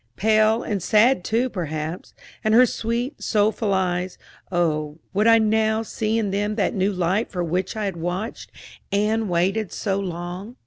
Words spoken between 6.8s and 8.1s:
light for which I had